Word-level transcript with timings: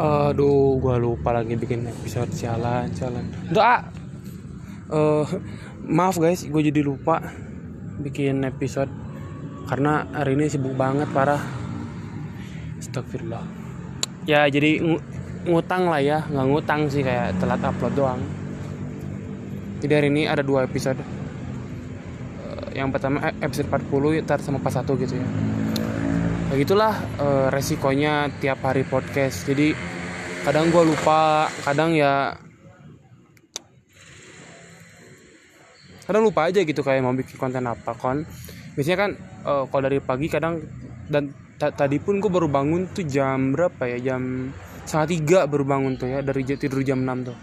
Aduh, 0.00 0.80
gua 0.80 0.96
lupa 0.96 1.28
lagi 1.36 1.60
bikin 1.60 1.84
episode 1.84 2.32
jalan, 2.32 2.88
jalan. 2.96 3.20
Doa. 3.52 3.84
Eh, 4.88 5.26
maaf 5.84 6.16
guys, 6.16 6.48
gue 6.48 6.62
jadi 6.72 6.80
lupa 6.80 7.20
bikin 8.00 8.40
episode 8.48 8.88
karena 9.68 10.08
hari 10.16 10.40
ini 10.40 10.48
sibuk 10.48 10.72
banget 10.72 11.04
parah. 11.12 11.44
Astagfirullah. 12.80 13.44
Ya 14.24 14.48
jadi 14.48 14.80
ng- 14.80 15.04
ngutang 15.52 15.92
lah 15.92 16.00
ya, 16.00 16.24
nggak 16.32 16.46
ngutang 16.48 16.88
sih 16.88 17.04
kayak 17.04 17.36
telat 17.36 17.60
upload 17.60 17.92
doang. 17.92 18.24
Jadi 19.84 19.92
hari 19.92 20.08
ini 20.08 20.24
ada 20.24 20.40
dua 20.40 20.64
episode. 20.64 20.96
Eh, 20.96 22.80
yang 22.80 22.88
pertama 22.88 23.20
eh, 23.20 23.36
episode 23.44 23.68
40 23.68 24.24
ntar 24.24 24.40
sama 24.40 24.64
pas 24.64 24.72
satu 24.72 24.96
gitu 24.96 25.20
ya 25.20 25.28
ya 26.50 26.54
gitulah 26.58 26.94
eh, 27.22 27.46
resikonya 27.54 28.26
tiap 28.42 28.66
hari 28.66 28.82
podcast. 28.82 29.46
Jadi 29.46 29.70
kadang 30.42 30.74
gue 30.74 30.82
lupa 30.82 31.46
kadang 31.62 31.94
ya 31.94 32.34
kadang 36.10 36.26
lupa 36.26 36.50
aja 36.50 36.66
gitu 36.66 36.82
kayak 36.82 37.06
mau 37.06 37.14
bikin 37.14 37.38
konten 37.38 37.70
apa 37.70 37.94
kon. 37.94 38.26
Biasanya 38.74 38.98
kan 38.98 39.10
eh, 39.46 39.64
kalau 39.70 39.82
dari 39.86 40.02
pagi 40.02 40.26
kadang 40.26 40.58
dan 41.06 41.30
ta- 41.54 41.70
tadi 41.70 42.02
pun 42.02 42.18
gue 42.18 42.30
baru 42.30 42.50
bangun 42.50 42.90
tuh 42.90 43.06
jam 43.06 43.54
berapa 43.54 43.86
ya? 43.86 44.12
Jam 44.12 44.50
setengah 44.82 45.06
tiga 45.06 45.40
baru 45.46 45.62
bangun 45.62 45.94
tuh 46.02 46.10
ya 46.10 46.18
dari 46.18 46.42
tidur 46.42 46.82
jam 46.82 47.06
6 47.06 47.30
tuh. 47.30 47.38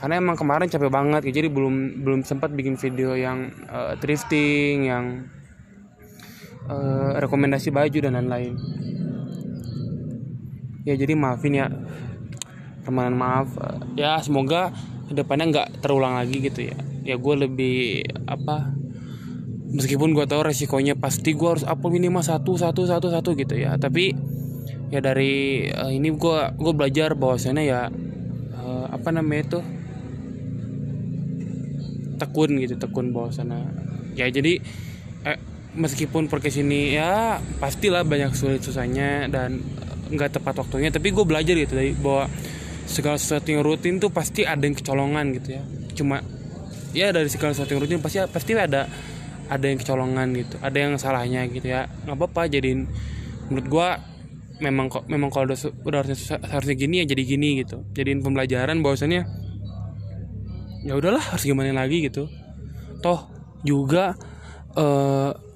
Karena 0.00 0.18
emang 0.18 0.34
kemarin 0.34 0.66
capek 0.66 0.90
banget 0.90 1.22
ya, 1.30 1.30
jadi 1.30 1.46
belum 1.46 2.02
belum 2.02 2.20
sempat 2.26 2.50
bikin 2.56 2.80
video 2.80 3.12
yang 3.12 3.52
eh, 3.68 3.94
thrifting 4.00 4.88
yang 4.88 5.28
eh, 6.68 7.10
rekomendasi 7.18 7.74
baju 7.74 7.98
dan 7.98 8.14
lain-lain. 8.18 8.54
Ya 10.82 10.94
jadi 10.98 11.14
maafin 11.14 11.54
ya. 11.54 11.66
Permohonan 12.82 13.14
maaf 13.14 13.48
Eh, 13.62 14.02
ya 14.02 14.18
semoga 14.18 14.74
ke 15.06 15.14
depannya 15.14 15.46
nggak 15.50 15.68
terulang 15.82 16.18
lagi 16.18 16.42
gitu 16.42 16.66
ya. 16.66 16.76
Ya 17.02 17.18
gue 17.18 17.34
lebih 17.34 18.06
apa 18.26 18.74
meskipun 19.72 20.12
gue 20.12 20.26
tahu 20.28 20.44
resikonya 20.44 20.94
pasti 20.98 21.32
gue 21.32 21.48
harus 21.48 21.64
upload 21.64 21.96
minimal 21.96 22.20
satu 22.22 22.58
satu 22.58 22.84
satu 22.86 23.08
satu 23.10 23.34
gitu 23.38 23.54
ya. 23.54 23.78
Tapi 23.78 24.14
ya 24.90 24.98
dari 24.98 25.66
eh, 25.70 25.92
ini 25.94 26.10
gue 26.12 26.38
gue 26.58 26.72
belajar 26.74 27.14
bahwasannya 27.14 27.64
ya 27.64 27.88
eh, 28.58 28.86
apa 28.90 29.08
namanya 29.14 29.42
itu 29.46 29.60
tekun 32.18 32.50
gitu 32.58 32.74
tekun 32.78 33.14
bahwasannya. 33.14 33.62
Ya 34.18 34.26
jadi 34.28 34.58
eh, 35.26 35.38
meskipun 35.72 36.28
podcast 36.28 36.60
ini 36.60 36.92
ya 36.92 37.40
pastilah 37.56 38.04
banyak 38.04 38.36
sulit 38.36 38.60
susahnya 38.60 39.28
dan 39.32 39.60
eh, 39.60 40.12
nggak 40.12 40.40
tepat 40.40 40.60
waktunya. 40.60 40.92
Tapi 40.92 41.12
gue 41.12 41.24
belajar 41.24 41.54
gitu 41.56 41.72
dari 41.72 41.96
bahwa 41.96 42.28
segala 42.84 43.16
sesuatu 43.16 43.48
yang 43.48 43.64
rutin 43.64 43.96
tuh 43.96 44.12
pasti 44.12 44.44
ada 44.44 44.60
yang 44.62 44.76
kecolongan 44.76 45.32
gitu 45.40 45.48
ya. 45.56 45.62
Cuma 45.96 46.20
ya 46.92 47.08
dari 47.08 47.28
segala 47.32 47.56
sesuatu 47.56 47.72
yang 47.72 47.82
rutin 47.88 48.00
pasti 48.04 48.20
pasti 48.28 48.52
ada 48.52 48.84
ada 49.48 49.64
yang 49.68 49.80
kecolongan 49.80 50.28
gitu 50.36 50.56
ada 50.60 50.76
yang 50.76 50.92
salahnya 51.00 51.48
gitu 51.48 51.72
ya. 51.72 51.88
Nggak 52.04 52.16
apa-apa 52.20 52.52
jadiin 52.52 52.88
menurut 53.48 53.66
gue 53.68 53.88
memang 54.62 54.86
kok 54.86 55.04
memang 55.10 55.32
kalau 55.32 55.50
udah, 55.50 55.58
udah 55.82 55.98
harusnya 56.04 56.38
harusnya 56.38 56.76
gini 56.76 57.02
ya 57.02 57.04
jadi 57.08 57.22
gini 57.24 57.48
gitu. 57.64 57.80
Jadiin 57.96 58.20
pembelajaran 58.20 58.84
bahwasannya 58.84 59.24
ya 60.82 60.92
udahlah 60.98 61.22
harus 61.22 61.44
gimana 61.48 61.72
lagi 61.72 62.04
gitu. 62.04 62.28
Toh 63.00 63.24
juga 63.64 64.12
eh 64.76 65.51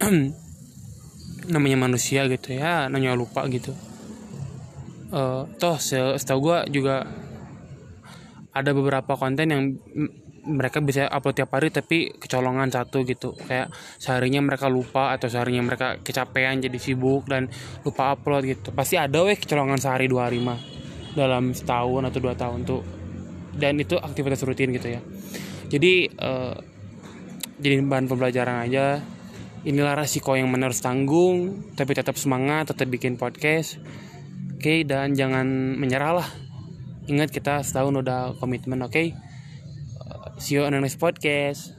namanya 1.52 1.78
manusia 1.80 2.24
gitu 2.28 2.56
ya 2.56 2.88
nanya 2.88 3.12
lupa 3.16 3.44
gitu. 3.48 3.76
Eh 5.10 5.42
toh 5.58 5.76
se- 5.76 6.16
setahu 6.16 6.38
gue 6.52 6.58
juga 6.80 7.04
ada 8.50 8.70
beberapa 8.74 9.14
konten 9.14 9.46
yang 9.50 9.62
mereka 10.40 10.80
bisa 10.80 11.04
upload 11.06 11.36
tiap 11.36 11.52
hari 11.52 11.68
tapi 11.68 12.16
kecolongan 12.16 12.72
satu 12.72 13.04
gitu. 13.04 13.36
Kayak 13.36 13.70
seharinya 14.00 14.40
mereka 14.40 14.72
lupa 14.72 15.12
atau 15.12 15.28
seharinya 15.28 15.62
mereka 15.62 16.00
kecapean 16.00 16.64
jadi 16.64 16.78
sibuk 16.80 17.28
dan 17.28 17.52
lupa 17.84 18.16
upload 18.16 18.48
gitu. 18.48 18.72
Pasti 18.72 18.96
ada 18.96 19.20
weh 19.20 19.36
kecolongan 19.36 19.76
sehari 19.76 20.08
dua 20.08 20.28
hari 20.30 20.40
mah 20.40 20.58
dalam 21.12 21.52
setahun 21.52 22.08
atau 22.08 22.18
dua 22.18 22.34
tahun 22.34 22.64
tuh. 22.64 22.82
Dan 23.54 23.76
itu 23.82 24.00
aktivitas 24.00 24.40
rutin 24.46 24.72
gitu 24.72 24.88
ya. 24.88 25.00
Jadi 25.68 26.08
eh, 26.08 26.56
jadi 27.60 27.84
bahan 27.84 28.08
pembelajaran 28.08 28.64
aja 28.64 29.04
inilah 29.62 29.98
resiko 29.98 30.32
yang 30.34 30.48
mana 30.48 30.72
harus 30.72 30.80
tanggung 30.80 31.68
tapi 31.76 31.92
tetap 31.92 32.16
semangat 32.16 32.72
tetap 32.72 32.88
bikin 32.88 33.20
podcast. 33.20 33.76
Oke 34.56 34.84
dan 34.84 35.12
jangan 35.12 35.46
menyerah 35.76 36.24
lah. 36.24 36.28
Ingat 37.08 37.32
kita 37.32 37.64
setahun 37.64 37.96
udah 37.96 38.36
komitmen 38.40 38.80
oke? 38.84 39.12
See 40.40 40.56
you 40.56 40.64
on 40.64 40.72
the 40.72 40.80
next 40.80 40.96
podcast 40.96 41.76